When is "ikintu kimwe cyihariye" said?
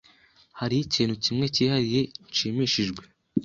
0.87-2.01